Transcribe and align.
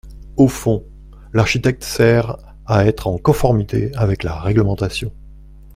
Au 0.35 0.47
fond, 0.47 0.83
l’architecte 1.31 1.83
sert 1.83 2.35
à 2.65 2.87
être 2.87 3.05
en 3.05 3.19
conformité 3.19 3.91
avec 3.95 4.23
la 4.23 4.33
réglementation. 4.39 5.13